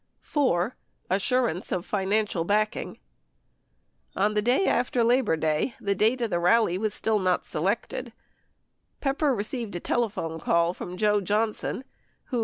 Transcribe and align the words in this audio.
40 0.21 0.49
4. 0.49 0.75
ASSURANCE 1.15 1.71
OF 1.71 1.85
FINANCIAL 1.85 2.43
BACKING 2.45 2.97
On 4.15 4.33
the 4.33 4.41
day 4.41 4.65
after 4.65 5.03
Labor 5.03 5.37
Day, 5.37 5.75
the 5.79 5.93
date 5.93 6.21
of 6.21 6.31
the 6.31 6.39
rally 6.39 6.89
still 6.89 7.19
not 7.19 7.45
selected, 7.45 8.11
Pepper 8.99 9.35
received 9.35 9.75
a 9.75 9.79
telephone 9.79 10.39
call 10.39 10.73
from 10.73 10.97
Joe 10.97 11.21
Johnson 11.21 11.83
who 12.29 12.39